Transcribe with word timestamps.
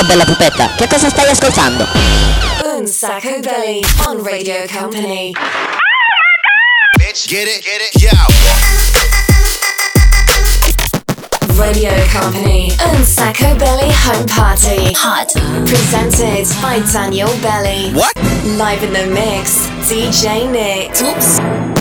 Ciao 0.00 0.08
bella 0.08 0.24
pupetta, 0.24 0.74
che 0.76 0.86
cosa 0.88 1.10
stai 1.10 1.28
ascoltando? 1.28 1.86
Un 2.74 2.86
Sacco 2.86 3.38
Belly 3.40 3.82
on 4.06 4.22
Radio 4.22 4.64
Company. 4.66 5.32
Bitch, 6.96 7.26
get 7.28 7.46
it, 7.46 7.62
get 7.62 7.82
it, 7.82 8.00
yo. 8.00 8.08
Radio 11.54 11.90
Company 12.10 12.72
and 12.78 13.04
Sacco 13.04 13.54
Belly 13.56 13.92
Home 14.06 14.24
Party. 14.24 14.90
Hot. 14.94 15.32
Presented 15.66 16.48
by 16.62 16.80
Daniel 16.90 17.28
Belly. 17.42 17.92
What? 17.92 18.14
Live 18.56 18.82
in 18.82 18.94
the 18.94 19.04
mix, 19.04 19.66
DJ 19.86 20.50
Nick. 20.50 20.98
Oops. 21.02 21.79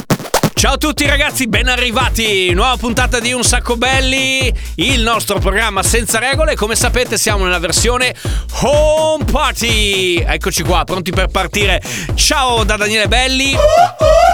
Ciao 0.59 0.73
a 0.73 0.77
tutti 0.77 1.05
ragazzi, 1.05 1.47
ben 1.47 1.69
arrivati! 1.69 2.51
Nuova 2.51 2.75
puntata 2.75 3.21
di 3.21 3.31
Un 3.31 3.43
Sacco 3.43 3.77
Belli, 3.77 4.54
il 4.75 5.00
nostro 5.00 5.39
programma 5.39 5.83
senza 5.83 6.19
regole. 6.19 6.57
Come 6.57 6.75
sapete 6.75 7.17
siamo 7.17 7.45
nella 7.45 7.59
versione 7.59 8.13
Home 8.64 9.23
Party. 9.23 10.17
Eccoci 10.17 10.64
qua, 10.64 10.83
pronti 10.83 11.11
per 11.11 11.27
partire. 11.27 11.81
Ciao 12.14 12.65
da 12.65 12.75
Daniele 12.75 13.07
Belli. 13.07 13.55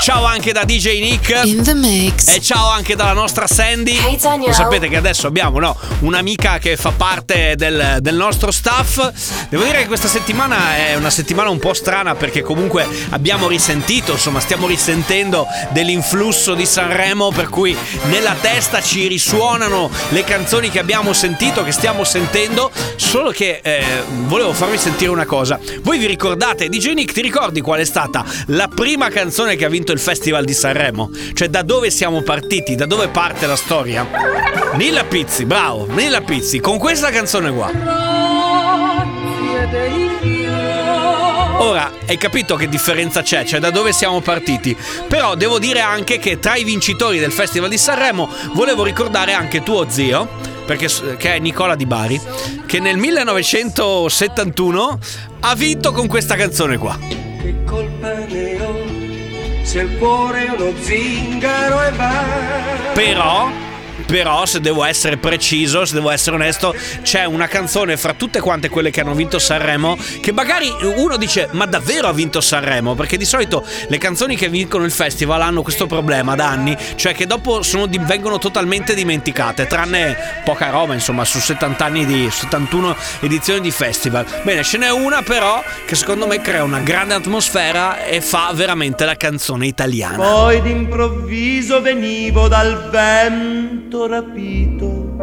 Ciao 0.02 0.26
anche 0.26 0.52
da 0.52 0.64
DJ 0.64 1.00
Nick. 1.00 1.42
In 1.46 1.64
the 1.64 1.76
mix. 1.76 2.28
E 2.36 2.42
ciao 2.42 2.70
anche 2.70 2.96
dalla 2.96 3.14
nostra 3.14 3.46
Sandy. 3.46 3.96
Hey. 3.96 4.20
Lo 4.48 4.52
sapete 4.52 4.90
che 4.90 4.98
adesso 4.98 5.28
abbiamo 5.28 5.60
no, 5.60 5.78
un'amica 6.00 6.58
che 6.58 6.76
fa 6.76 6.92
parte 6.92 7.54
del, 7.56 8.00
del 8.02 8.16
nostro 8.16 8.50
staff. 8.50 9.48
Devo 9.50 9.64
dire 9.64 9.82
che 9.82 9.88
questa 9.88 10.08
settimana 10.08 10.76
è 10.76 10.96
una 10.96 11.12
settimana 11.12 11.50
un 11.50 11.60
po' 11.60 11.76
strana 11.76 12.16
perché 12.16 12.42
comunque 12.42 12.88
abbiamo 13.12 13.48
risentito, 13.48 14.14
insomma 14.14 14.40
stiamo 14.40 14.66
risentendo 14.66 15.48
dell'influsso 16.16 16.56
di 16.56 16.66
Sanremo 16.66 17.30
per 17.32 17.50
cui 17.50 17.76
nella 18.06 18.36
testa 18.40 18.82
ci 18.82 19.08
risuonano 19.08 19.92
le 20.10 20.24
canzoni 20.24 20.70
che 20.70 20.80
abbiamo 20.80 21.12
sentito, 21.14 21.64
che 21.64 21.72
stiamo 21.72 22.04
sentendo, 22.04 22.72
solo 22.96 23.32
che 23.32 23.60
eh, 23.62 23.84
volevo 24.24 24.54
farvi 24.54 24.78
sentire 24.78 25.12
una 25.12 25.26
cosa. 25.26 25.60
Voi 25.82 25.98
vi 25.98 26.08
ricordate, 26.08 26.70
DJ 26.70 26.94
Nick, 26.94 27.14
ti 27.14 27.22
ricordi 27.22 27.60
qual 27.62 27.80
è 27.80 27.86
stata 27.86 28.24
la 28.48 28.68
prima 28.68 29.10
canzone 29.10 29.56
che 29.56 29.66
ha 29.66 29.70
vinto 29.70 29.92
il 29.92 30.00
Festival 30.00 30.46
di 30.46 30.54
Sanremo? 30.54 31.12
Cioè 31.34 31.50
da 31.50 31.62
dove 31.62 31.92
siamo 31.92 32.22
partiti, 32.22 32.76
da 32.76 32.86
dove 32.86 33.10
parte 33.10 33.46
la 33.46 33.58
storia? 33.58 34.08
Nilla 34.76 35.04
Pizzi, 35.04 35.46
bravo, 35.46 35.86
Nilla 35.90 36.22
Pizzi, 36.22 36.60
con 36.60 36.78
questa 36.78 37.10
canzone 37.10 37.52
qua. 37.52 38.05
Hai 42.08 42.18
capito 42.18 42.56
che 42.56 42.70
differenza 42.70 43.22
c'è? 43.22 43.46
Cioè, 43.46 43.60
da 43.60 43.70
dove 43.70 43.94
siamo 43.94 44.22
partiti? 44.22 44.76
Però 45.08 45.36
devo 45.36 45.60
dire 45.60 45.82
anche 45.82 46.18
che 46.20 46.40
tra 46.40 46.56
i 46.56 46.64
vincitori 46.64 47.20
del 47.20 47.32
Festival 47.32 47.70
di 47.70 47.78
Sanremo 47.78 48.28
volevo 48.54 48.84
ricordare 48.84 49.34
anche 49.34 49.62
tuo 49.64 49.88
zio, 49.90 50.28
perché, 50.66 50.88
che 51.18 51.36
è 51.36 51.40
Nicola 51.40 51.76
Di 51.76 51.86
Bari, 51.86 52.20
che 52.66 52.80
nel 52.80 52.98
1971 52.98 55.00
ha 55.42 55.54
vinto 55.56 55.92
con 55.92 56.08
questa 56.08 56.36
canzone 56.36 56.78
qua. 56.78 56.98
Che 57.42 57.56
colpa 57.66 58.14
ne 58.14 58.62
ho 58.62 59.04
se 59.66 59.82
il 59.82 59.98
cuore 59.98 60.46
è 60.46 60.50
uno 60.52 60.72
zingaro 60.80 61.84
e 61.84 61.92
va. 61.92 62.24
Però, 62.94 63.50
però, 64.06 64.46
se 64.46 64.60
devo 64.60 64.84
essere 64.84 65.18
preciso, 65.18 65.86
se 65.86 65.94
devo 65.94 66.10
essere 66.10 66.36
onesto, 66.36 66.76
c'è 67.02 67.26
una 67.26 67.48
canzone 67.48 67.98
fra 67.98 68.14
tutte 68.14 68.40
quante 68.40 68.70
quelle 68.70 68.92
che 68.92 69.02
hanno 69.02 69.14
vinto 69.14 69.40
Sanremo 69.40 69.98
che 70.22 70.32
magari 70.32 70.72
uno 70.96 71.18
dice 71.18 71.50
ma 71.52 71.66
davvero 71.66 72.08
ha 72.08 72.14
vinto 72.14 72.42
Sanremo? 72.42 72.96
Perché 72.96 73.18
di 73.18 73.26
solito 73.26 73.66
le 73.88 73.98
canzoni 73.98 74.36
che 74.36 74.50
vincono 74.50 74.86
il 74.86 74.92
festival 74.92 75.42
hanno 75.42 75.62
questo 75.62 75.86
problema 75.88 76.36
da 76.36 76.48
anni, 76.48 76.76
cioè 76.96 77.14
che 77.14 77.26
dopo 77.26 77.62
di- 77.88 78.00
vengono 78.00 78.38
totalmente 78.38 78.94
dimenticate, 78.94 79.68
tranne 79.68 80.42
poca 80.44 80.70
roba, 80.70 80.94
insomma, 80.94 81.26
su 81.26 81.40
70 81.40 81.86
anni 81.86 82.06
di 82.06 82.30
71 82.30 82.96
edizioni 83.22 83.62
di 83.62 83.72
festival. 83.72 84.26
Bene, 84.44 84.64
ce 84.64 84.78
n'è 84.78 84.92
una 84.92 85.22
però 85.22 85.64
che 85.86 85.96
secondo 85.96 86.28
me 86.28 86.42
crea 86.42 86.64
una 86.64 86.80
grande 86.80 87.14
atmosfera 87.14 88.04
e 88.04 88.22
fa 88.22 88.52
veramente 88.54 89.06
la 89.06 89.16
canzone 89.16 89.68
italiana. 89.68 90.18
Poi 90.18 90.62
d'improvviso 90.62 91.82
venivo 91.82 92.48
dal 92.48 92.90
vento 92.90 93.95
rapito 94.04 95.16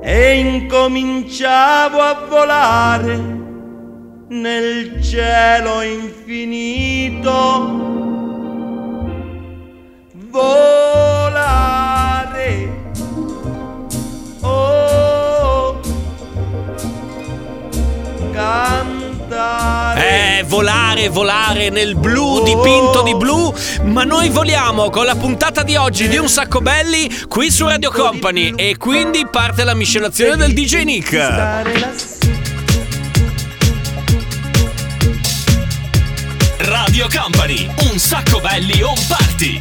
e 0.00 0.38
incominciavo 0.38 2.00
a 2.00 2.14
volare 2.28 3.16
nel 4.28 5.02
cielo 5.02 5.82
infinito. 5.82 7.26
Volare. 10.30 11.48
Oh, 14.42 15.80
cantare. 18.32 18.97
Eh, 19.30 20.42
volare, 20.46 21.08
volare 21.08 21.68
nel 21.68 21.94
blu 21.96 22.42
dipinto 22.42 23.02
di 23.02 23.14
blu, 23.14 23.52
ma 23.82 24.04
noi 24.04 24.30
voliamo 24.30 24.88
con 24.88 25.04
la 25.04 25.14
puntata 25.16 25.62
di 25.62 25.76
oggi 25.76 26.08
di 26.08 26.16
Un 26.16 26.28
Sacco 26.28 26.60
Belli 26.60 27.14
qui 27.28 27.50
su 27.50 27.66
Radio 27.66 27.90
Company. 27.90 28.54
e 28.56 28.76
quindi 28.78 29.26
parte 29.30 29.64
la 29.64 29.74
miscelazione 29.74 30.36
del 30.36 30.54
DJ 30.54 30.82
Nick. 30.84 31.12
Radio 36.58 37.06
Company, 37.14 37.68
un 37.90 37.98
sacco 37.98 38.40
belli 38.40 38.82
on 38.82 38.94
party. 39.08 39.60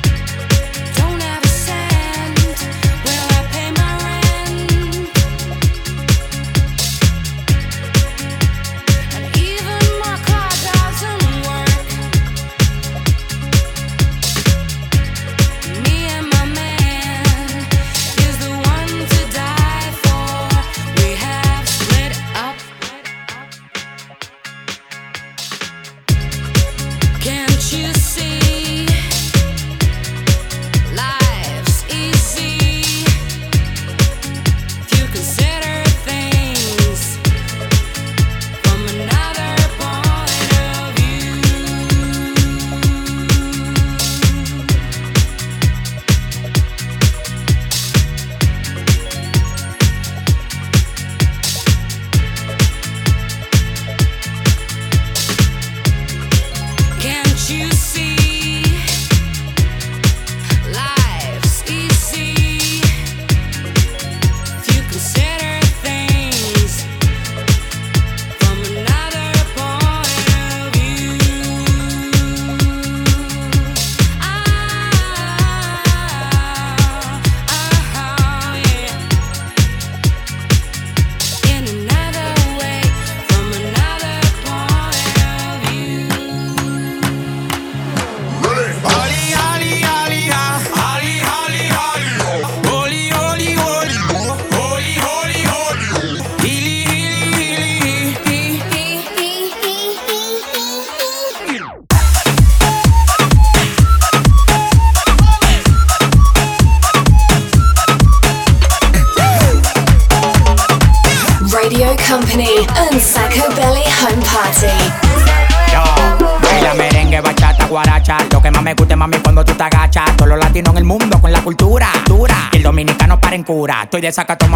desacato 124.08 124.47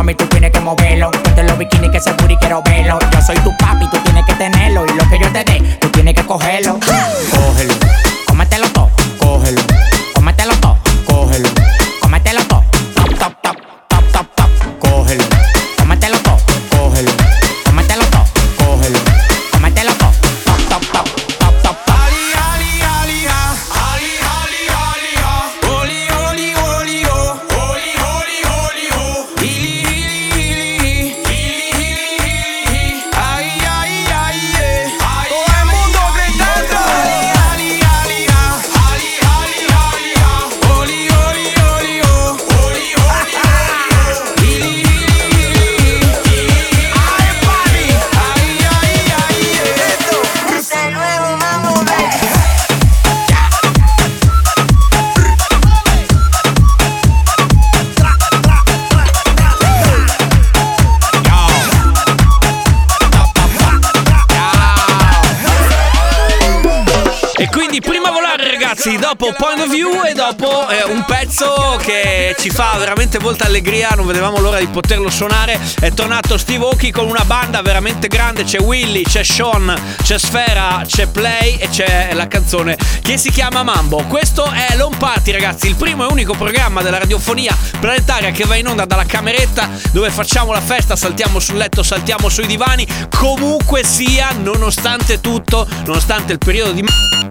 ci 72.41 72.49
fa 72.49 72.75
veramente 72.79 73.19
molta 73.19 73.45
allegria, 73.45 73.89
non 73.89 74.07
vedevamo 74.07 74.39
l'ora 74.39 74.57
di 74.57 74.65
poterlo 74.65 75.11
suonare. 75.11 75.59
È 75.79 75.91
tornato 75.91 76.39
Steve 76.39 76.65
Oki 76.65 76.89
con 76.89 77.07
una 77.07 77.23
banda 77.23 77.61
veramente 77.61 78.07
grande, 78.07 78.45
c'è 78.45 78.59
Willy, 78.59 79.03
c'è 79.03 79.23
Sean, 79.23 79.71
c'è 80.01 80.17
Sfera, 80.17 80.81
c'è 80.83 81.05
Play 81.05 81.57
e 81.57 81.69
c'è 81.69 82.13
la 82.13 82.27
canzone 82.27 82.75
che 83.03 83.17
si 83.19 83.29
chiama 83.29 83.61
Mambo. 83.61 84.05
Questo 84.07 84.49
è 84.49 84.75
Lone 84.75 84.97
Party 84.97 85.29
ragazzi, 85.29 85.67
il 85.67 85.75
primo 85.75 86.03
e 86.07 86.11
unico 86.11 86.33
programma 86.33 86.81
della 86.81 86.97
radiofonia 86.97 87.55
planetaria 87.79 88.31
che 88.31 88.45
va 88.45 88.55
in 88.55 88.65
onda 88.65 88.85
dalla 88.85 89.05
cameretta 89.05 89.69
dove 89.91 90.09
facciamo 90.09 90.51
la 90.51 90.61
festa, 90.61 90.95
saltiamo 90.95 91.37
sul 91.37 91.57
letto, 91.57 91.83
saltiamo 91.83 92.27
sui 92.27 92.47
divani, 92.47 92.87
comunque 93.15 93.83
sia, 93.83 94.31
nonostante 94.31 95.21
tutto, 95.21 95.67
nonostante 95.85 96.31
il 96.31 96.39
periodo 96.39 96.71
di 96.71 96.83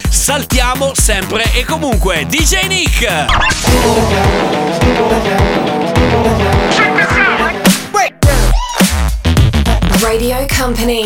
saltiamo 0.08 0.92
sempre 0.94 1.44
e 1.52 1.64
comunque 1.64 2.26
DJ 2.26 2.66
Nick. 2.66 3.26
Radio 10.00 10.46
Company. 10.48 11.04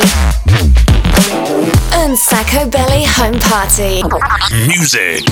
And 1.92 2.16
Sacco 2.16 2.66
Belly 2.68 3.04
Home 3.18 3.38
Party. 3.38 4.02
Music. 4.66 5.24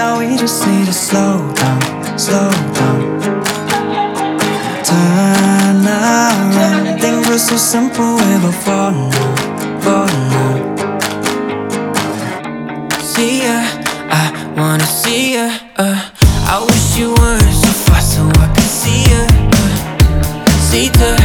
now 0.00 0.18
we 0.18 0.34
just 0.34 0.66
need 0.66 0.86
to 0.86 0.94
slow 0.94 1.36
down, 1.60 1.80
slow 2.18 2.50
down. 2.78 3.00
Turn 4.88 5.76
around. 5.96 7.00
Things 7.02 7.28
were 7.28 7.42
so 7.50 7.56
simple 7.74 8.10
way 8.20 8.36
before 8.48 8.92
now, 8.96 9.30
before 9.76 10.12
now. 10.32 10.52
See 13.12 13.34
ya, 13.46 13.58
I 14.20 14.24
wanna 14.56 14.88
see 15.00 15.34
ya. 15.36 15.46
Uh. 15.76 15.98
I 16.52 16.56
wish 16.68 16.86
you 16.98 17.08
weren't 17.20 17.56
so 17.64 17.70
far 17.84 18.00
so 18.12 18.22
I 18.44 18.46
could 18.54 18.72
see 18.82 19.02
ya. 19.12 19.22
Uh. 19.56 19.68
See 20.68 20.88
ya. 21.00 21.19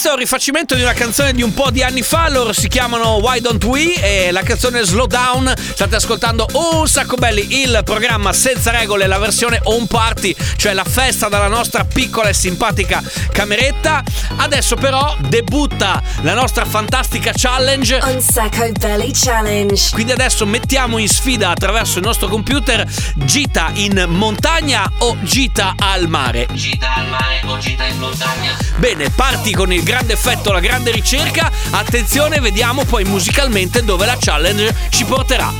Questo 0.00 0.16
è 0.16 0.18
un 0.18 0.26
rifacimento 0.26 0.74
di 0.76 0.80
una 0.80 0.94
canzone 0.94 1.34
di 1.34 1.42
un 1.42 1.52
po' 1.52 1.70
di 1.70 1.82
anni 1.82 2.00
fa, 2.00 2.30
loro 2.30 2.54
si 2.54 2.68
chiamano 2.68 3.16
Why 3.16 3.40
Don't 3.40 3.62
We 3.64 3.92
e 4.00 4.30
la 4.30 4.40
canzone 4.40 4.82
Slow 4.82 5.04
Down, 5.06 5.52
state 5.58 5.94
ascoltando 5.94 6.46
un 6.52 6.88
sacco 6.88 7.16
belli, 7.16 7.60
il 7.60 7.82
programma 7.84 8.32
senza 8.32 8.70
regole, 8.70 9.06
la 9.06 9.18
versione 9.18 9.60
home 9.64 9.86
party, 9.86 10.34
cioè 10.56 10.72
la 10.72 10.84
festa 10.84 11.28
dalla 11.28 11.48
nostra 11.48 11.84
piccola 11.84 12.30
e 12.30 12.32
simpatica 12.32 13.02
cameretta. 13.30 14.02
Adesso 14.36 14.76
però 14.76 15.14
debutta 15.28 16.02
la 16.22 16.32
nostra 16.32 16.64
fantastica 16.64 17.32
challenge. 17.34 17.98
Un 18.02 18.22
Sacco 18.22 18.70
Belly 18.78 19.10
Challenge. 19.12 19.90
Quindi 19.92 20.12
adesso 20.12 20.46
mettiamo 20.46 20.96
in 20.96 21.08
sfida 21.08 21.50
attraverso 21.50 21.98
il 21.98 22.06
nostro 22.06 22.28
computer 22.28 22.88
gita 23.16 23.70
in 23.74 24.06
montagna 24.08 24.90
o 25.00 25.18
gita 25.20 25.74
al 25.76 26.08
mare. 26.08 26.46
Gita 26.52 26.94
al 26.94 27.08
mare 27.08 27.42
o 27.44 27.58
gita 27.58 27.84
in 27.84 27.98
montagna. 27.98 28.56
Bene, 28.76 29.10
parti 29.10 29.52
con 29.52 29.70
il 29.70 29.82
grande 29.90 30.12
effetto, 30.12 30.52
la 30.52 30.60
grande 30.60 30.92
ricerca. 30.92 31.50
Attenzione, 31.70 32.38
vediamo 32.38 32.84
poi 32.84 33.02
musicalmente 33.02 33.82
dove 33.82 34.06
la 34.06 34.16
challenge 34.16 34.72
ci 34.88 35.04
porterà. 35.04 35.52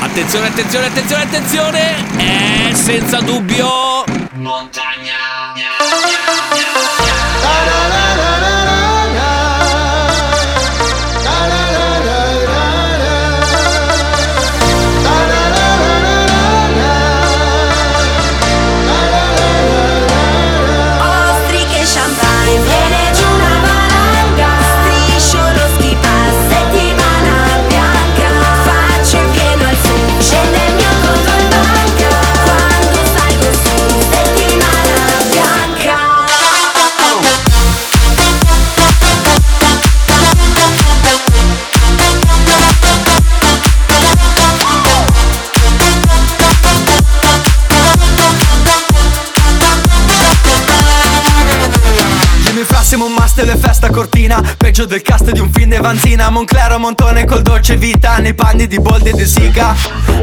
Attenzione, 0.00 0.48
attenzione, 0.48 0.86
attenzione, 0.86 1.22
attenzione! 1.22 2.04
E 2.18 2.74
senza 2.74 3.20
dubbio. 3.20 4.04
Montagna. 4.32 5.14
Peggio 54.56 54.84
del 54.84 55.02
cast 55.02 55.30
di 55.30 55.40
un 55.40 55.50
film 55.52 55.70
di 55.70 55.76
Vanzina 55.76 56.30
Monclero 56.30 56.78
Montone 56.78 57.24
col 57.24 57.42
dolce 57.42 57.76
vita 57.76 58.16
Nei 58.16 58.34
panni 58.34 58.66
di 58.66 58.78
Boldi 58.78 59.10
e 59.10 59.12
di 59.12 59.26
Siga 59.26 59.74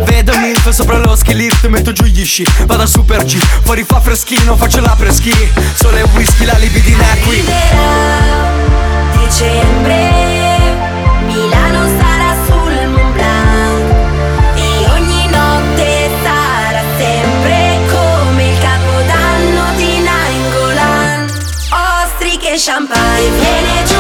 Vedo 0.06 0.38
Milf 0.38 0.70
sopra 0.70 0.98
lo 0.98 1.16
ski 1.16 1.34
lift 1.34 1.66
Metto 1.68 1.92
giù 1.92 2.06
gli 2.06 2.26
sci 2.26 2.46
Vado 2.66 2.84
a 2.84 2.88
super 2.88 3.24
G. 3.24 3.38
Fuori 3.64 3.84
fa 3.84 4.00
freschino 4.00 4.56
Faccio 4.56 4.82
la 4.82 4.96
preschi 4.98 5.34
Sole 5.76 6.02
e 6.02 6.04
whisky 6.14 6.46
La 6.46 6.58
libidina 6.58 7.04
è 7.14 7.20
qui 7.20 7.44
Dicembre, 9.34 10.12
Milano 11.26 11.88
sarà 11.98 12.36
sul 12.46 12.88
Mont 12.90 13.14
Blanc. 13.14 13.94
E 14.56 14.86
ogni 14.92 15.28
notte 15.30 16.10
sarà 16.24 16.84
sempre 16.98 17.80
come 17.90 18.50
il 18.50 18.58
capodanno 18.60 19.76
di 19.76 20.00
Nainggolan 20.04 21.26
Ostriche 22.04 22.54
e 22.54 22.58
champagne, 22.60 23.30
viene 23.40 23.84
giù 23.88 23.93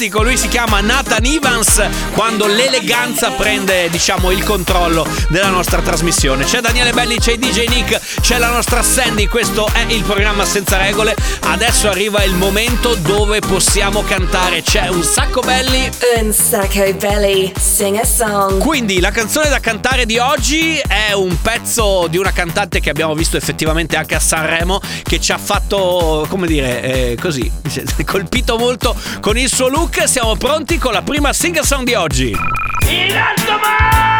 fantastico, 0.00 0.22
lui 0.22 0.38
si 0.38 0.48
chiama 0.48 0.80
Nathan 0.80 1.24
Evans. 1.26 1.88
Quando 2.12 2.46
l'eleganza 2.46 3.30
prende, 3.32 3.90
diciamo, 3.90 4.30
il 4.30 4.42
controllo 4.42 5.06
della 5.28 5.50
nostra 5.50 5.82
trasmissione. 5.82 6.44
C'è 6.44 6.60
Daniele 6.60 6.92
Belli, 6.92 7.18
c'è 7.18 7.36
DJ 7.36 7.66
Nick, 7.66 7.99
c'è 8.30 8.38
la 8.38 8.50
nostra 8.50 8.80
Sandy. 8.80 9.26
Questo 9.26 9.66
è 9.72 9.84
il 9.88 10.04
programma 10.04 10.44
senza 10.44 10.76
regole. 10.76 11.16
Adesso 11.40 11.88
arriva 11.88 12.22
il 12.22 12.32
momento 12.32 12.94
dove 12.94 13.40
possiamo 13.40 14.04
cantare. 14.04 14.62
C'è 14.62 14.86
un 14.86 15.02
sacco 15.02 15.40
belli. 15.40 15.90
Un 16.14 16.32
sacco 16.32 16.94
belly. 16.94 17.52
Sing 17.58 17.96
a 17.96 18.04
song. 18.04 18.62
Quindi 18.62 19.00
la 19.00 19.10
canzone 19.10 19.48
da 19.48 19.58
cantare 19.58 20.06
di 20.06 20.18
oggi 20.18 20.78
è 20.78 21.10
un 21.12 21.40
pezzo 21.42 22.06
di 22.06 22.18
una 22.18 22.30
cantante 22.30 22.78
che 22.78 22.90
abbiamo 22.90 23.14
visto 23.14 23.36
effettivamente 23.36 23.96
anche 23.96 24.14
a 24.14 24.20
Sanremo 24.20 24.80
che 25.02 25.20
ci 25.20 25.32
ha 25.32 25.38
fatto, 25.38 26.24
come 26.28 26.46
dire, 26.46 26.82
eh, 26.82 27.18
così, 27.20 27.50
colpito 28.06 28.58
molto 28.58 28.94
con 29.20 29.36
il 29.38 29.52
suo 29.52 29.66
look. 29.66 30.06
Siamo 30.06 30.36
pronti 30.36 30.78
con 30.78 30.92
la 30.92 31.02
prima 31.02 31.32
single 31.32 31.64
song 31.64 31.82
di 31.82 31.94
oggi. 31.94 32.28
In 32.28 33.16
alto 33.16 33.58
mare! 33.60 34.19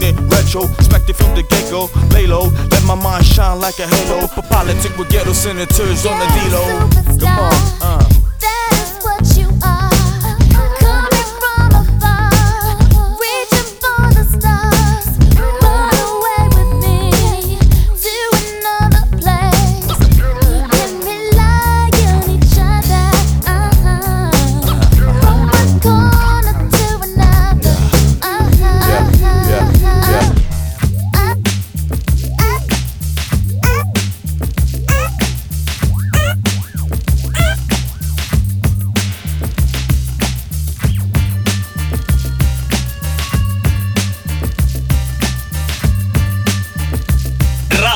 retro, 0.00 0.64
expected 0.74 1.16
from 1.16 1.34
the 1.34 1.42
get 1.42 1.70
go. 1.70 1.90
Lay 2.14 2.26
low, 2.26 2.48
let 2.70 2.84
my 2.84 2.94
mind 2.94 3.24
shine 3.24 3.60
like 3.60 3.78
a 3.78 3.86
halo. 3.86 4.26
For 4.26 4.42
politics 4.42 4.96
with 4.96 5.10
ghetto 5.10 5.32
senators 5.32 6.06
on 6.06 6.18
the 6.18 6.26
D-Lo. 6.26 6.64
Come 7.18 7.38
on, 7.38 7.52
uh. 7.82 8.09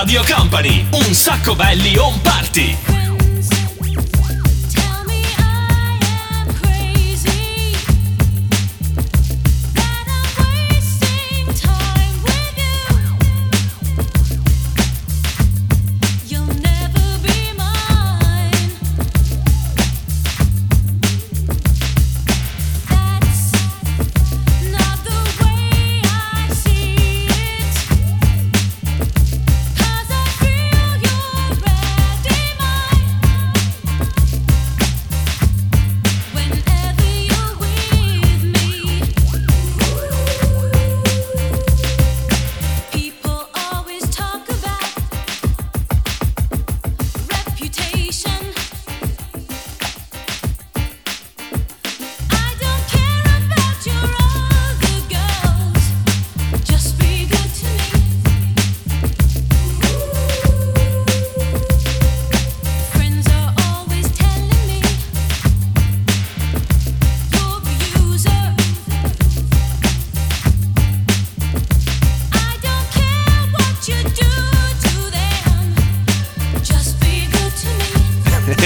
Radio 0.04 0.22
Company, 0.22 0.86
un 0.90 1.14
sacco 1.14 1.56
belli 1.56 1.96
on 1.96 2.20
party. 2.20 2.93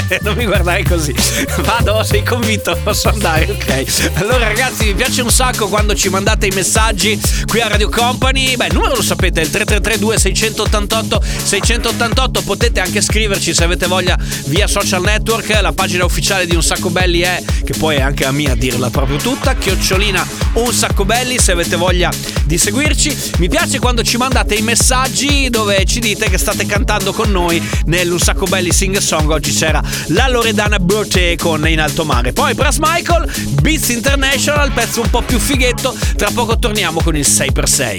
non 0.23 0.37
mi 0.37 0.45
guardare 0.45 0.83
così. 0.85 1.15
Vado, 1.59 2.03
sei 2.03 2.23
convinto? 2.23 2.79
Posso 2.83 3.09
andare? 3.09 3.47
Ok. 3.51 4.11
Allora, 4.15 4.49
ragazzi, 4.49 4.87
mi 4.87 4.95
piace 4.95 5.23
un 5.23 5.31
sacco 5.31 5.69
quando 5.69 5.95
ci 5.95 6.09
mandate 6.09 6.47
i 6.47 6.53
messaggi 6.55 7.21
qui 7.47 7.61
a 7.61 7.69
Radio 7.69 7.89
Company. 7.89 8.57
Beh, 8.57 8.67
il 8.67 8.75
numero 8.75 8.95
lo 8.95 9.03
sapete, 9.03 9.41
è 9.41 9.45
il 9.45 9.51
3332 9.51 10.19
688 10.19 11.23
688. 11.45 12.43
Potete 12.43 12.81
anche 12.81 13.01
scriverci 13.01 13.55
se 13.55 13.65
avete 13.65 13.87
voglia 13.87 14.17
via 14.47 14.67
social 14.67 15.03
network. 15.03 15.61
La 15.61 15.73
pagina 15.73 16.05
ufficiale 16.05 16.47
di 16.47 16.55
Un 16.55 16.63
Sacco 16.63 16.91
Belli 16.91 17.21
è, 17.21 17.43
che 17.65 17.75
poi 17.79 17.97
è 17.97 18.01
anche 18.01 18.25
a 18.25 18.33
mia 18.33 18.55
dirla 18.55 18.91
proprio 18.91 19.17
tutta, 19.17 19.55
chiocciolina 19.55 20.27
Un 20.55 20.73
Sacco 20.73 21.05
Belli 21.05 21.39
se 21.39 21.53
avete 21.53 21.77
voglia 21.77 22.11
di 22.49 22.59
seguirci. 22.59 23.35
Mi 23.39 23.49
piace 23.49 23.79
quando 23.79 24.03
ci 24.03 24.17
mandate 24.17 24.55
i 24.55 24.63
messaggi 24.63 25.51
dove 25.51 25.85
ci 25.85 26.01
dite 26.01 26.31
che 26.31 26.39
state 26.39 26.65
cantando 26.65 27.13
con 27.13 27.31
noi 27.31 27.63
nell'Un 27.85 28.19
Sacco 28.19 28.47
Belli 28.47 28.73
Sing 28.73 28.97
Song. 28.97 29.31
Oggi 29.31 29.53
c'era 29.53 29.83
la 30.09 30.29
Loredana 30.29 30.79
Brote 30.79 31.37
con 31.37 31.69
In 31.69 31.79
Alto 31.79 32.05
Mare. 32.05 32.33
Poi 32.33 32.55
Brass 32.55 32.79
Michael, 32.79 33.31
Beats 33.61 33.91
International, 33.91 34.73
pezzo 34.73 35.03
un 35.03 35.11
po' 35.11 35.21
più 35.23 35.39
fighetto. 35.39 35.95
Tra 36.17 36.31
poco 36.33 36.59
torniamo 36.59 37.03
con 37.03 37.15
il 37.15 37.27
6x6. 37.29 37.97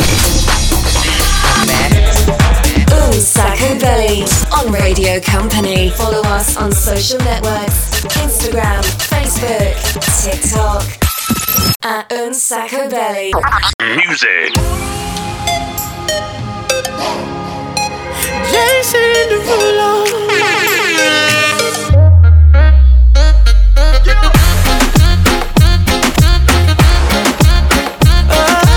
Un 2.91 3.21
Sacco 3.21 3.75
Belly 3.75 4.25
on 4.49 4.71
Radio 4.71 5.21
Company. 5.21 5.91
Follow 5.91 6.23
us 6.35 6.55
on 6.57 6.71
social 6.71 7.19
networks 7.23 7.89
Instagram, 8.23 8.81
Facebook, 8.83 9.75
TikTok. 10.23 11.08
At 11.83 12.11
Un 12.11 12.33
Sacco 12.33 12.89
Belly. 12.89 13.31
Music. 13.81 14.53
Jason 18.51 19.29
Derulo. 19.29 20.05
Ah. 28.31 28.69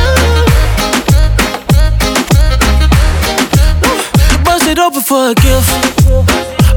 Bust 4.45 4.67
it 4.67 4.79
open 4.79 5.01
for 5.03 5.31
a 5.31 5.35
gift. 5.35 5.69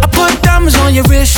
I 0.03 0.07
put 0.11 0.41
diamonds 0.41 0.75
on 0.79 0.93
your 0.93 1.03
wrist. 1.05 1.37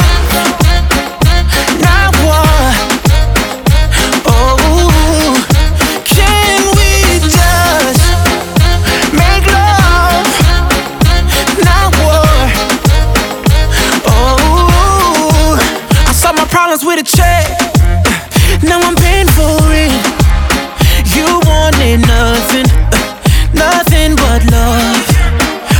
Wanted 21.91 22.07
nothing, 22.07 22.65
uh, 22.71 23.19
nothing 23.53 24.15
but 24.15 24.43
love. 24.51 25.05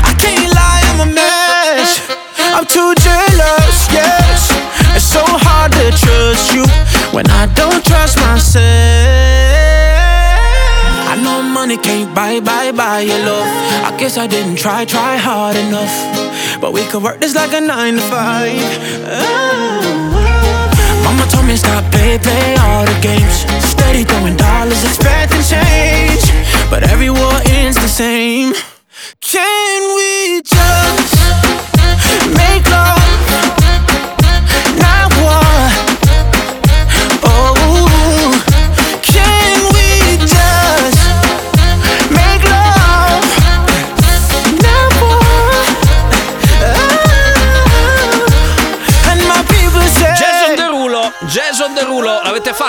I 0.04 0.14
can't 0.20 0.54
lie, 0.54 0.84
I'm 0.92 1.08
a 1.08 1.14
mess. 1.14 2.02
I'm 2.38 2.66
too 2.66 2.94
jealous, 3.00 3.88
yes. 3.92 4.52
It's 4.96 5.06
so 5.06 5.24
hard 5.24 5.72
to 5.72 5.92
trust 5.92 6.54
you 6.54 6.66
when 7.16 7.30
I 7.30 7.48
don't 7.56 7.84
trust 7.86 8.18
myself. 8.18 8.62
I 11.08 11.16
know 11.24 11.42
money 11.44 11.78
can't 11.78 12.14
buy, 12.14 12.40
buy, 12.40 12.72
buy 12.72 13.02
your 13.02 13.20
love. 13.20 13.48
I 13.86 13.96
guess 13.98 14.18
I 14.18 14.28
didn't 14.28 14.58
try, 14.58 14.86
try 14.86 15.18
hard 15.18 15.56
enough. 15.56 16.60
But 16.60 16.74
we 16.74 16.84
could 16.88 17.04
work 17.04 17.20
this 17.20 17.36
like 17.36 17.54
a 17.54 17.62
nine 17.62 17.96
to 17.96 18.02
five. 18.02 18.52
Oh. 19.06 20.12
Mama 21.04 21.26
told 21.32 21.46
me 21.46 21.56
stop 21.56 21.84
play, 21.92 22.18
play 22.20 22.56
all 22.60 22.86
the 22.86 22.98
games. 23.02 23.46
Steady 23.64 24.04
throwing 24.04 24.38
dollars, 24.38 24.81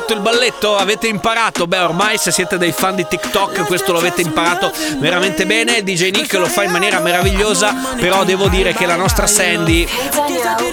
fatto 0.02 0.14
il 0.14 0.20
balletto? 0.20 0.76
Avete 0.76 1.06
imparato? 1.06 1.68
Beh, 1.68 1.78
ormai 1.78 2.18
se 2.18 2.32
siete 2.32 2.58
dei 2.58 2.72
fan 2.72 2.96
di 2.96 3.06
TikTok, 3.06 3.64
questo 3.66 3.92
lo 3.92 3.98
avete 3.98 4.20
imparato 4.20 4.72
veramente 4.98 5.46
bene. 5.46 5.82
DJ 5.84 6.10
Nick 6.10 6.32
lo 6.34 6.46
fa 6.46 6.64
in 6.64 6.72
maniera 6.72 6.98
meravigliosa, 6.98 7.72
però 7.98 8.24
devo 8.24 8.48
dire 8.48 8.72
che 8.74 8.84
la 8.84 8.96
nostra 8.96 9.28
Sandy 9.28 9.86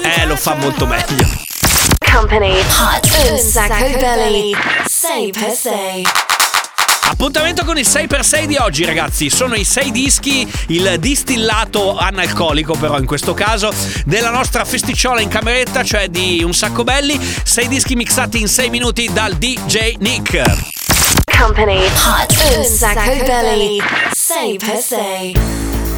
eh, 0.02 0.26
lo 0.26 0.36
fa 0.36 0.56
molto 0.56 0.88
meglio. 0.88 1.28
Company. 2.12 2.58
Hot. 2.60 3.38
Sacco 3.38 3.98
Belly. 4.00 4.56
Say 4.86 5.30
per 5.32 5.52
se. 5.52 6.39
Appuntamento 7.12 7.66
con 7.66 7.76
il 7.76 7.88
6x6 7.88 8.46
di 8.46 8.56
oggi, 8.58 8.86
ragazzi. 8.86 9.32
Sono 9.32 9.56
i 9.56 9.64
6 9.64 9.92
dischi, 9.92 10.48
il 10.68 10.98
distillato 11.00 11.98
analcolico, 11.98 12.76
però 12.76 13.00
in 13.00 13.08
questo 13.08 13.34
caso, 13.34 13.74
della 14.06 14.30
nostra 14.30 14.64
festicciola 14.64 15.20
in 15.20 15.28
cameretta, 15.28 15.84
cioè 15.84 16.08
di 16.08 16.44
un 16.44 16.54
sacco 16.54 16.84
belli. 16.84 17.20
6 17.20 17.68
dischi 17.68 17.96
mixati 17.96 18.40
in 18.40 18.48
6 18.48 18.70
minuti 18.70 19.12
dal 19.12 19.34
DJ 19.34 19.96
Nick. 19.98 20.44
Company 21.36 21.84
Hot 21.84 22.56
Un 22.58 22.64
sacco 22.64 23.24
belli 23.26 23.82
6x6 24.16 25.89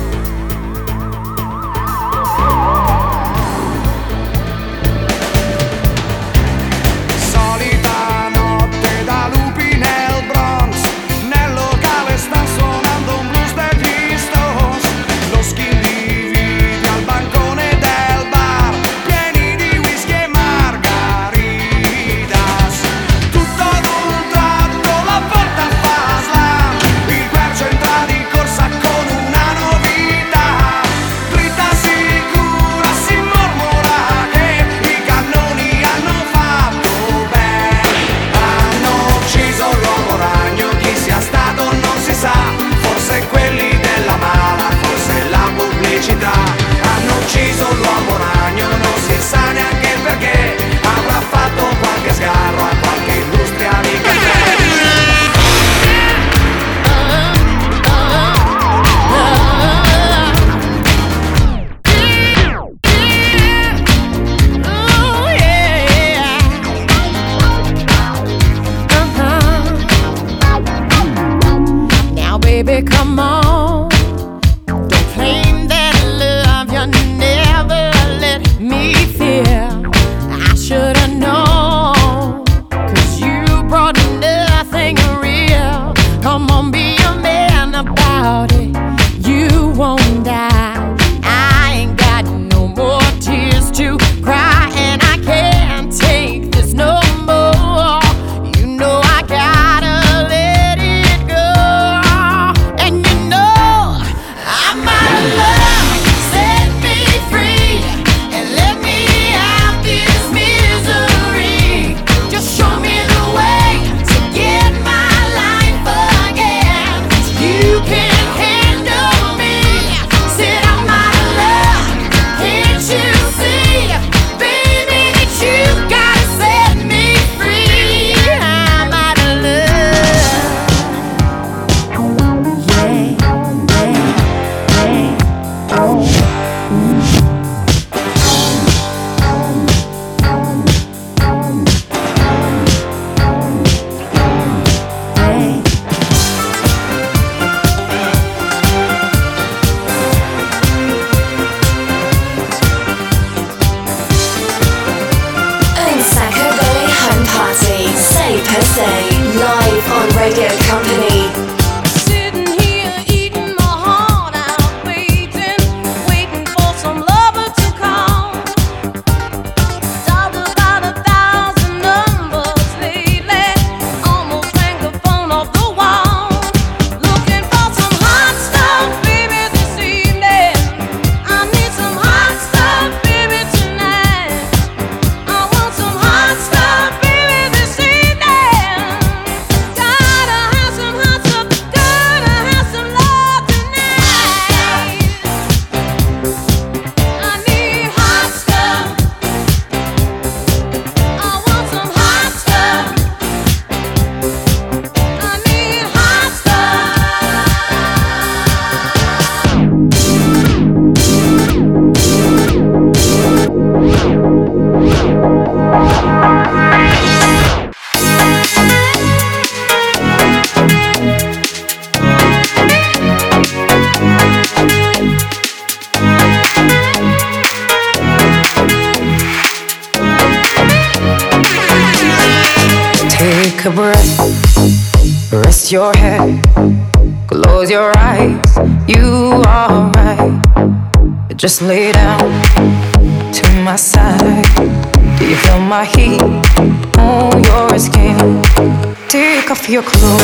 your 249.82 249.90
clothes 249.90 250.21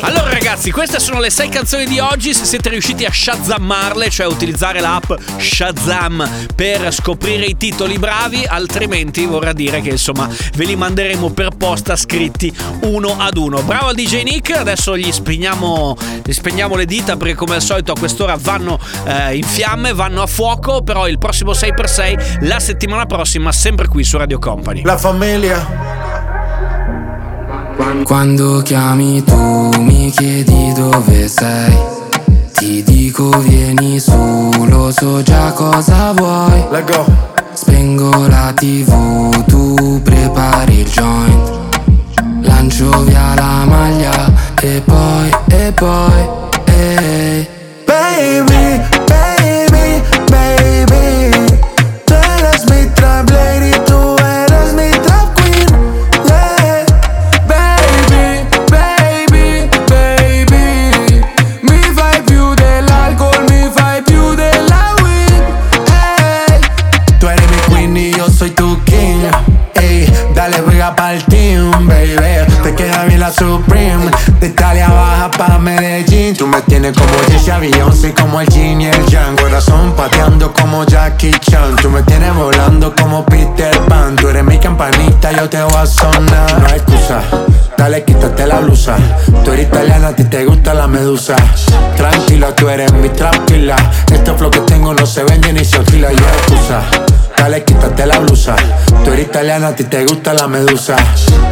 Allora 0.00 0.30
ragazzi, 0.30 0.70
queste 0.70 0.98
sono 0.98 1.20
le 1.20 1.30
sei 1.30 1.48
canzoni 1.48 1.84
di 1.84 1.98
oggi, 1.98 2.32
se 2.32 2.44
siete 2.44 2.70
riusciti 2.70 3.04
a 3.04 3.12
shazammarle, 3.12 4.08
cioè 4.08 4.26
utilizzare 4.26 4.80
l'app 4.80 5.10
Shazam 5.38 6.46
per 6.54 6.92
scoprire 6.94 7.44
i 7.44 7.56
titoli 7.56 7.98
bravi, 7.98 8.44
altrimenti 8.46 9.26
vorrà 9.26 9.52
dire 9.52 9.80
che 9.80 9.90
insomma 9.90 10.28
ve 10.54 10.64
li 10.64 10.76
manderemo 10.76 11.30
per 11.30 11.50
posta 11.56 11.96
scritti 11.96 12.54
uno 12.82 13.16
ad 13.18 13.36
uno. 13.36 13.60
Bravo 13.62 13.88
al 13.88 13.94
DJ 13.94 14.22
Nick, 14.22 14.56
adesso 14.56 14.96
gli 14.96 15.12
spegniamo, 15.12 15.96
gli 16.24 16.32
spegniamo 16.32 16.74
le 16.76 16.86
dita 16.86 17.16
perché 17.16 17.34
come 17.34 17.56
al 17.56 17.62
solito 17.62 17.92
a 17.92 17.98
quest'ora 17.98 18.36
vanno 18.38 18.78
eh, 19.04 19.36
in 19.36 19.44
fiamme, 19.44 19.92
vanno 19.92 20.22
a 20.22 20.26
fuoco, 20.26 20.82
però 20.82 21.06
il 21.06 21.18
prossimo 21.18 21.52
6x6 21.52 22.46
la 22.46 22.60
settimana 22.60 23.06
prossima 23.06 23.52
sempre 23.52 23.88
qui 23.88 24.04
su 24.04 24.16
Radio 24.16 24.38
Company. 24.38 24.82
La 24.82 24.96
famiglia. 24.96 25.97
Quando 28.04 28.60
chiami 28.62 29.22
tu 29.22 29.70
mi 29.78 30.10
chiedi 30.10 30.72
dove 30.74 31.28
sei. 31.28 31.76
Ti 32.52 32.82
dico 32.82 33.28
vieni 33.38 34.00
su, 34.00 34.50
lo 34.66 34.90
so 34.90 35.22
già 35.22 35.52
cosa 35.52 36.12
vuoi. 36.12 36.64
Spengo 37.52 38.26
la 38.26 38.52
tv, 38.52 39.44
tu 39.44 40.00
prepari 40.02 40.80
il 40.80 40.88
joint. 40.88 41.50
Lancio 42.40 43.04
via 43.04 43.34
la 43.36 43.64
maglia 43.64 44.32
e 44.60 44.82
poi, 44.84 45.30
e 45.48 45.72
poi, 45.72 46.28
ehi. 46.64 47.46
Baby, 47.86 48.80
baby, 49.06 50.02
baby. 50.30 51.58
Tú 52.04 52.14
eres 52.14 52.64
mi 52.64 52.90
De 74.40 74.46
Italia 74.46 74.88
baja 74.88 75.30
pa' 75.30 75.58
Medellín. 75.58 76.36
Tú 76.36 76.46
me 76.46 76.62
tienes 76.62 76.96
como 76.96 77.12
Jessie 77.28 77.52
Beyoncé, 77.58 78.14
como 78.14 78.40
el 78.40 78.48
Jin 78.48 78.80
y 78.80 78.86
el 78.86 79.06
Yang. 79.06 79.36
Corazón 79.36 79.94
pateando 79.96 80.52
como 80.52 80.84
Jackie 80.84 81.32
Chan. 81.40 81.76
Tú 81.76 81.90
me 81.90 82.02
tienes 82.02 82.34
volando 82.34 82.94
como 82.94 83.24
Peter 83.26 83.76
Pan. 83.88 84.16
Tú 84.16 84.28
eres 84.28 84.44
mi 84.44 84.58
campanita, 84.58 85.32
yo 85.32 85.48
te 85.48 85.60
voy 85.62 85.74
a 85.74 85.86
sonar. 85.86 86.37
Dale, 87.88 88.04
quítate 88.04 88.46
la 88.46 88.60
blusa. 88.60 88.96
Tú 89.42 89.50
eres 89.50 89.66
italiana, 89.66 90.08
a 90.08 90.12
ti 90.14 90.24
te 90.24 90.44
gusta 90.44 90.74
la 90.74 90.86
medusa. 90.86 91.36
Tranquila, 91.96 92.54
tú 92.54 92.68
eres 92.68 92.92
mi 92.92 93.08
tranquila. 93.08 93.76
Este 94.12 94.30
flow 94.34 94.50
que 94.50 94.60
tengo 94.60 94.92
no 94.92 95.06
se 95.06 95.24
vende 95.24 95.54
ni 95.54 95.64
se 95.64 95.78
alquila, 95.78 96.12
yo 96.12 96.18
excusa. 96.18 96.82
Dale, 97.38 97.64
quítate 97.64 98.04
la 98.04 98.18
blusa. 98.18 98.56
Tú 99.02 99.10
eres 99.10 99.24
italiana, 99.24 99.68
a 99.68 99.74
ti 99.74 99.84
te 99.84 100.04
gusta 100.04 100.34
la 100.34 100.46
medusa. 100.46 100.96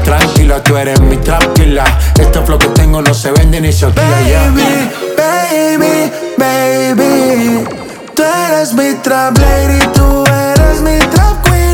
Tranquila, 0.05 0.63
tú 0.63 0.77
eres 0.77 1.01
mi 1.01 1.17
tranquila. 1.17 1.85
Este 2.19 2.39
flow 2.43 2.59
que 2.59 2.69
tengo 2.69 3.01
no 3.01 3.15
se 3.15 3.33
vende 3.33 3.59
ni 3.59 3.73
se 3.73 3.87
alquila, 3.87 4.21
ya. 4.29 4.43
Baby, 4.51 4.93
baby, 5.17 6.13
baby. 6.37 7.65
Tú 8.15 8.23
eres 8.23 8.75
mi 8.75 8.93
trap 8.97 9.39
lady, 9.39 9.79
tú 9.95 10.23
eres 10.27 10.83
mi 10.83 10.99
trap 10.99 11.43
queen. 11.45 11.66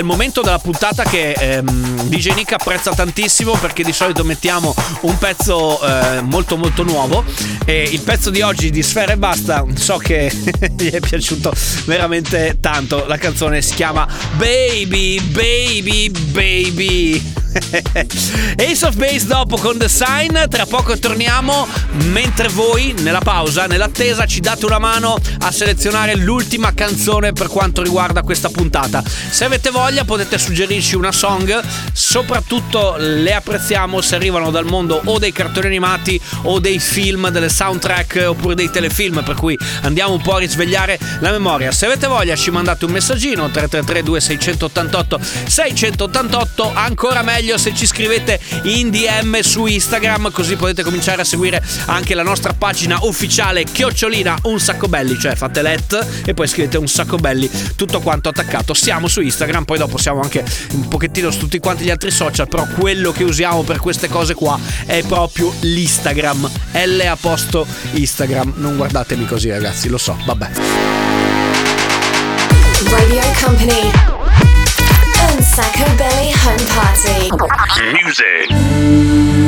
Il 0.00 0.06
momento 0.06 0.40
della 0.40 0.58
puntata 0.58 1.04
che 1.04 1.32
ehm, 1.32 2.08
DJ 2.08 2.32
Nick 2.32 2.52
apprezza 2.52 2.92
tantissimo 2.92 3.52
perché 3.52 3.84
di 3.84 3.92
solito 3.92 4.24
mettiamo 4.24 4.74
un 5.02 5.18
pezzo 5.18 5.80
eh, 5.82 6.22
molto 6.22 6.56
molto 6.56 6.82
nuovo 6.82 7.22
e 7.66 7.82
il 7.82 8.00
pezzo 8.00 8.30
di 8.30 8.40
oggi 8.40 8.70
di 8.70 8.82
Sfera 8.82 9.12
e 9.12 9.16
Basta 9.16 9.64
so 9.74 9.98
che 9.98 10.32
gli 10.76 10.90
è 10.90 11.00
piaciuto 11.00 11.52
veramente 11.84 12.56
tanto. 12.60 13.04
La 13.06 13.18
canzone 13.18 13.60
si 13.60 13.74
chiama 13.74 14.06
Baby, 14.36 15.20
Baby, 15.20 16.10
Baby. 16.10 17.38
Ace 18.56 18.86
of 18.86 18.94
Base 18.94 19.26
dopo 19.26 19.56
con 19.56 19.76
The 19.76 19.88
Sign, 19.88 20.38
tra 20.48 20.66
poco 20.66 20.96
torniamo 20.98 21.66
mentre 22.10 22.48
voi 22.48 22.94
nella 23.00 23.20
pausa, 23.20 23.66
nell'attesa 23.66 24.24
ci 24.24 24.40
date 24.40 24.64
una 24.66 24.78
mano 24.78 25.18
a 25.40 25.50
selezionare 25.50 26.14
l'ultima 26.14 26.72
canzone 26.74 27.32
per 27.32 27.48
quanto 27.48 27.82
riguarda 27.82 28.22
questa 28.22 28.48
puntata. 28.50 29.02
Se 29.30 29.44
avete 29.44 29.70
voglia 29.70 29.89
potete 30.04 30.38
suggerirci 30.38 30.94
una 30.94 31.12
song, 31.12 31.60
soprattutto 31.92 32.94
le 32.98 33.34
apprezziamo 33.34 34.00
se 34.00 34.14
arrivano 34.14 34.50
dal 34.50 34.64
mondo 34.64 35.00
o 35.04 35.18
dei 35.18 35.32
cartoni 35.32 35.66
animati 35.66 36.20
o 36.42 36.58
dei 36.58 36.78
film, 36.78 37.28
delle 37.30 37.48
soundtrack 37.48 38.24
oppure 38.28 38.54
dei 38.54 38.70
telefilm, 38.70 39.22
per 39.22 39.34
cui 39.34 39.58
andiamo 39.82 40.14
un 40.14 40.22
po' 40.22 40.36
a 40.36 40.38
risvegliare 40.38 40.98
la 41.20 41.30
memoria. 41.30 41.72
Se 41.72 41.86
avete 41.86 42.06
voglia 42.06 42.36
ci 42.36 42.50
mandate 42.50 42.84
un 42.84 42.92
messaggino 42.92 43.50
333 43.50 44.02
2688 44.02 45.20
688, 45.46 46.72
ancora 46.74 47.22
meglio 47.22 47.58
se 47.58 47.74
ci 47.74 47.86
scrivete 47.86 48.40
in 48.64 48.90
DM 48.90 49.40
su 49.40 49.66
Instagram, 49.66 50.30
così 50.30 50.56
potete 50.56 50.82
cominciare 50.82 51.22
a 51.22 51.24
seguire 51.24 51.62
anche 51.86 52.14
la 52.14 52.22
nostra 52.22 52.52
pagina 52.52 52.98
ufficiale 53.02 53.64
chiocciolina 53.64 54.38
un 54.44 54.60
sacco 54.60 54.88
belli, 54.88 55.18
cioè 55.18 55.34
fate 55.34 55.62
let 55.62 56.06
e 56.24 56.34
poi 56.34 56.46
scrivete 56.46 56.78
un 56.78 56.88
sacco 56.88 57.16
belli, 57.16 57.50
tutto 57.76 58.00
quanto 58.00 58.28
attaccato. 58.28 58.74
Siamo 58.74 59.08
su 59.08 59.20
Instagram, 59.20 59.64
poi 59.64 59.78
dopo 59.80 59.96
siamo 59.96 60.20
anche 60.20 60.44
un 60.72 60.88
pochettino 60.88 61.30
su 61.30 61.38
tutti 61.38 61.58
quanti 61.58 61.84
gli 61.84 61.90
altri 61.90 62.10
social, 62.10 62.46
però 62.48 62.66
quello 62.78 63.12
che 63.12 63.24
usiamo 63.24 63.62
per 63.62 63.78
queste 63.78 64.08
cose 64.08 64.34
qua 64.34 64.58
è 64.84 65.02
proprio 65.04 65.54
l'Instagram. 65.60 66.50
L 66.72 67.00
a 67.00 67.16
posto 67.16 67.66
Instagram. 67.92 68.54
Non 68.56 68.76
guardatemi 68.76 69.24
così 69.24 69.48
ragazzi, 69.48 69.88
lo 69.88 69.96
so, 69.96 70.18
vabbè. 70.24 70.50
Radio 72.90 73.22
Company. 73.42 73.90
Sacco 75.40 75.90
Belly 75.94 76.32
Home 76.44 76.64
Party. 76.74 77.28
Music. 78.02 79.39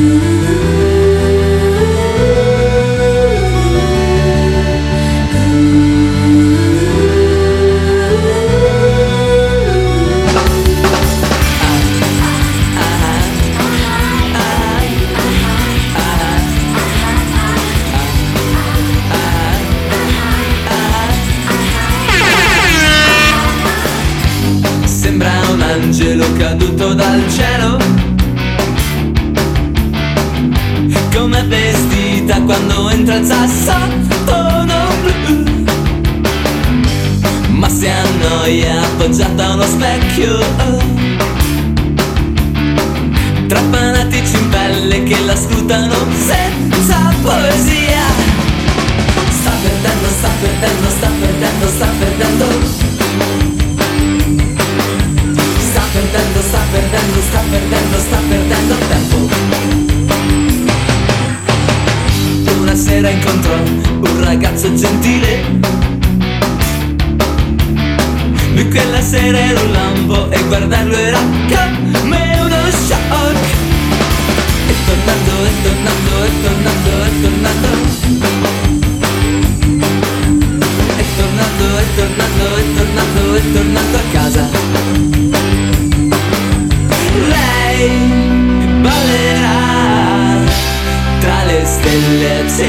Let's 92.13 92.61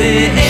it? 0.00 0.49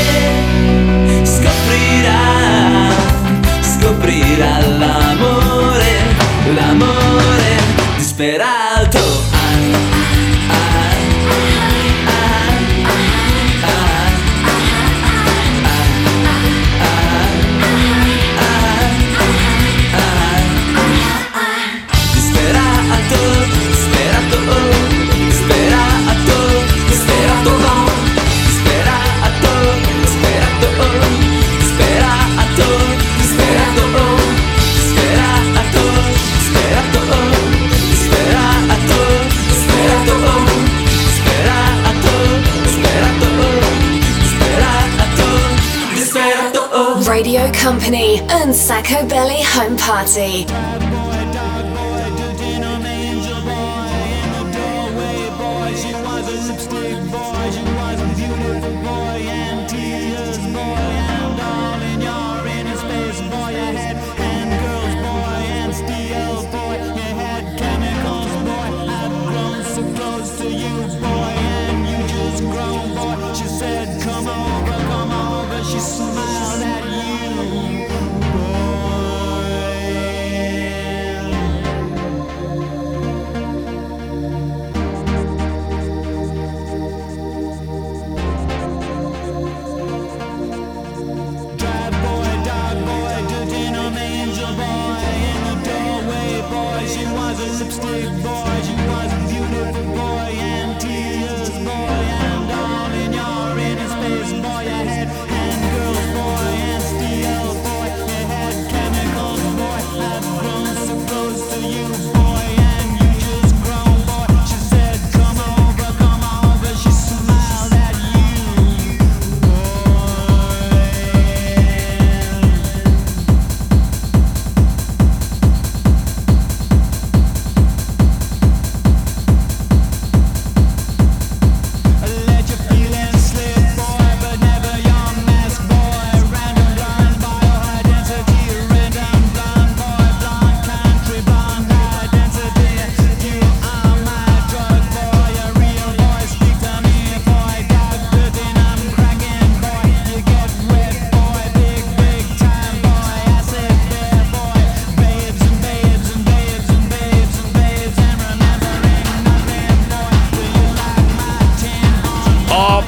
Un 48.33 48.53
Sacco 48.53 49.05
Belly 49.07 49.43
Home 49.57 49.77
Party. 49.77 51.00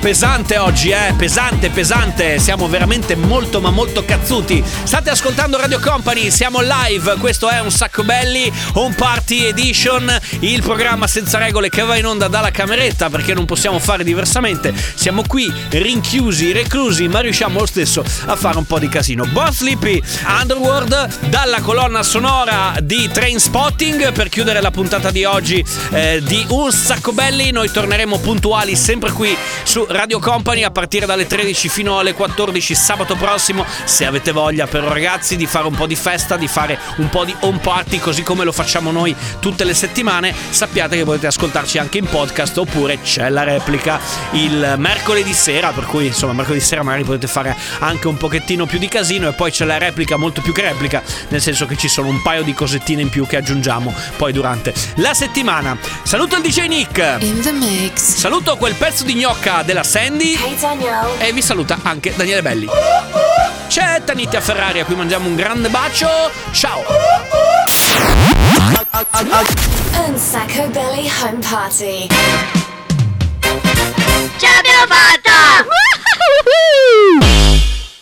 Pesante 0.03 0.59
oggi, 0.59 0.91
eh, 0.91 1.15
pesante, 1.17 1.71
pesante. 1.71 2.41
Siamo 2.41 2.67
veramente 2.67 3.15
molto 3.15 3.61
ma 3.61 3.71
molto 3.71 4.05
cazzuti. 4.05 4.63
State 4.83 5.11
ascoltando 5.11 5.57
Radio 5.57 5.79
Company, 5.79 6.29
siamo 6.33 6.59
live. 6.61 7.15
Questo 7.21 7.49
è 7.49 7.61
un 7.61 7.71
sacco 7.71 8.03
belli, 8.03 8.53
Home 8.73 8.97
Party 8.97 9.45
Edition, 9.45 10.13
il 10.41 10.61
programma 10.61 11.07
senza 11.07 11.39
regole 11.39 11.69
che 11.69 11.83
va 11.83 11.97
in 11.97 12.07
onda 12.07 12.27
dalla 12.27 12.51
cameretta 12.51 13.11
perché 13.11 13.33
non 13.33 13.45
possiamo 13.45 13.79
fare 13.79 14.03
diversamente. 14.03 14.75
Siamo 14.95 15.23
qui 15.25 15.51
rinchiusi, 15.71 16.51
reclusi, 16.51 17.07
ma 17.07 17.21
riusciamo 17.21 17.61
lo 17.61 17.67
stesso 17.67 18.05
a 18.27 18.35
fare 18.35 18.59
un 18.59 18.67
po' 18.67 18.81
di 18.81 18.89
casino. 18.89 19.25
Boss 19.27 19.59
Sleepy 19.59 20.03
Underworld 20.27 21.29
dalla 21.29 21.61
colonna 21.61 22.03
sonora 22.03 22.75
di 22.83 23.09
Train 23.09 23.39
Spotting 23.39 24.11
per 24.11 24.29
chiudere 24.29 24.61
la 24.61 24.73
puntata 24.73 25.13
di 25.13 25.25
oggi 25.25 25.65
eh, 25.93 26.21
di 26.25 26.45
Un 26.49 26.73
sacco 26.73 27.13
belli. 27.13 27.53
Noi 27.53 27.71
torneremo 27.71 28.19
puntuali 28.19 28.75
sempre 28.75 29.13
qui 29.13 29.37
su 29.63 29.87
Radio 29.93 30.19
Company 30.19 30.63
a 30.65 30.71
partire 30.71 31.07
dalle 31.07 31.27
13 31.27 31.69
fino 31.69 31.99
alle 31.99 32.15
14 32.15 32.75
sabato 32.75 33.15
prossimo. 33.15 33.65
Se 33.85 34.07
avete 34.07 34.33
voglia, 34.33 34.67
però, 34.67 34.89
ragazzi, 34.89 35.37
di 35.37 35.47
fare 35.47 35.67
un 35.67 35.75
po' 35.75 35.87
di 35.87 35.95
festa, 35.97 36.37
di 36.37 36.49
fare 36.49 36.79
un 36.97 37.09
po' 37.09 37.25
di 37.25 37.35
home 37.41 37.59
party, 37.59 37.99
così 37.99 38.23
come 38.23 38.45
lo 38.45 38.53
facciamo 38.53 38.91
noi 38.91 39.15
tutte 39.39 39.65
le 39.65 39.75
settimane, 39.75 40.35
sappiate 40.51 40.97
che 40.97 41.05
potete 41.05 41.27
ascoltarci 41.27 41.79
anche 41.79 41.99
in 41.99 42.07
podcast 42.07 42.57
oppure 42.59 43.01
c'è 43.03 43.29
la 43.29 43.43
replica 43.43 44.01
il 44.33 44.75
mercoledì 44.79 45.33
sera. 45.33 45.71
Per 45.71 45.85
cui, 45.85 46.07
insomma, 46.07 46.33
mercoledì 46.33 46.65
sera 46.65 46.83
magari 46.83 47.05
potete 47.05 47.27
fare 47.27 47.55
anche 47.81 48.09
un 48.09 48.17
pochettino 48.17 48.67
più 48.67 48.79
di 48.79 48.89
casino 48.89 49.29
e 49.29 49.33
poi 49.33 49.51
c'è 49.51 49.65
la 49.65 49.79
replica 49.79 50.17
molto 50.17 50.41
più 50.41 50.53
che 50.53 50.63
replica, 50.63 51.03
nel 51.29 51.43
senso 51.43 51.67
che 51.67 51.77
ci 51.77 51.89
sono 51.89 52.09
un 52.09 52.23
paio 52.23 52.43
di 52.43 52.55
cosettine 52.55 53.03
in 53.03 53.11
più 53.11 53.27
che 53.27 53.37
aggiungiamo 53.37 53.95
poi 54.17 54.33
durante 54.33 54.73
la 54.97 55.13
settimana. 55.13 55.77
Saluto 56.03 56.37
il 56.37 56.43
DJ 56.43 56.67
Nick. 56.67 57.17
In 57.21 57.41
the 57.43 57.53
mix. 57.53 58.15
Saluto 58.15 58.57
quel 58.57 58.75
pezzo 58.75 59.05
di 59.05 59.15
gnocca 59.15 59.63
della 59.63 59.82
saluta 59.83 59.85
Sandy. 59.85 60.39
E 61.19 61.33
vi 61.33 61.43
saluta 61.43 61.79
anche 61.83 62.13
Daniele 62.15 62.43
Belli. 62.43 62.69
C'è 63.69 64.03
Tanitia 64.05 64.41
Ferrari 64.41 64.81
a 64.81 64.85
cui 64.85 64.95
mandiamo 64.95 65.29
un 65.29 65.35
grande 65.35 65.69
bacio. 65.69 66.09
Ciao! 66.53 66.83
Unsacco 70.07 70.67
Belly 70.69 71.11
Home 71.23 71.39
Party. 71.49 72.07
Ce 74.37 74.47
l'abbiamo 74.47 74.87
fatta! 74.87 75.71